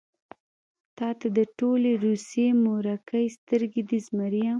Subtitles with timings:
[0.97, 4.49] تاته د ټولې روسيې مورکۍ سترګې دي زمريه.